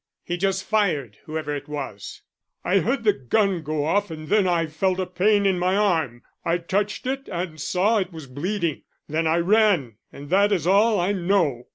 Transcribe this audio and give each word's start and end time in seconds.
"He 0.23 0.35
just 0.35 0.63
fired 0.63 1.19
whoever 1.25 1.53
it 1.55 1.67
was." 1.67 2.23
"I 2.65 2.79
heard 2.79 3.03
the 3.03 3.13
gun 3.13 3.61
go 3.61 3.85
off 3.85 4.09
and 4.09 4.29
then 4.29 4.47
I 4.47 4.65
felt 4.65 4.99
a 4.99 5.05
pain 5.05 5.45
in 5.45 5.59
my 5.59 5.75
arm. 5.77 6.23
I 6.43 6.57
touched 6.57 7.05
it 7.05 7.29
and 7.31 7.61
saw 7.61 7.99
it 7.99 8.11
was 8.11 8.25
bleeding. 8.25 8.81
Then 9.07 9.27
I 9.27 9.37
ran 9.37 9.97
and 10.11 10.31
that 10.31 10.51
is 10.51 10.65
all 10.65 10.99
I 10.99 11.11
know." 11.11 11.67